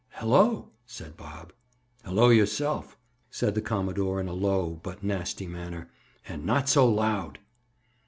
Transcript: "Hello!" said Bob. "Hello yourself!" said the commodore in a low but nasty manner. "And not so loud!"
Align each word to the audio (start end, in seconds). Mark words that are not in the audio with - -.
"Hello!" 0.13 0.71
said 0.87 1.15
Bob. 1.15 1.53
"Hello 2.03 2.29
yourself!" 2.29 2.97
said 3.29 3.53
the 3.53 3.61
commodore 3.61 4.19
in 4.19 4.27
a 4.27 4.33
low 4.33 4.79
but 4.81 5.03
nasty 5.03 5.45
manner. 5.45 5.91
"And 6.27 6.43
not 6.43 6.67
so 6.67 6.91
loud!" 6.91 7.37